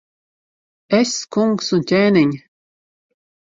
Es, 0.99 1.11
kungs 1.37 1.71
un 1.79 1.85
ķēniņ! 1.93 2.35